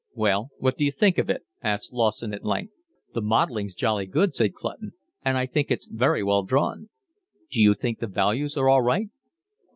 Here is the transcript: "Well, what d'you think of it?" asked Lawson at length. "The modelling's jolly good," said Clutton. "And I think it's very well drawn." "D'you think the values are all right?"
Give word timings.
"Well, 0.15 0.49
what 0.57 0.79
d'you 0.79 0.91
think 0.91 1.19
of 1.19 1.29
it?" 1.29 1.43
asked 1.61 1.93
Lawson 1.93 2.33
at 2.33 2.43
length. 2.43 2.73
"The 3.13 3.21
modelling's 3.21 3.75
jolly 3.75 4.07
good," 4.07 4.33
said 4.33 4.55
Clutton. 4.55 4.93
"And 5.23 5.37
I 5.37 5.45
think 5.45 5.69
it's 5.69 5.85
very 5.85 6.23
well 6.23 6.41
drawn." 6.41 6.89
"D'you 7.51 7.75
think 7.75 7.99
the 7.99 8.07
values 8.07 8.57
are 8.57 8.67
all 8.67 8.81
right?" 8.81 9.09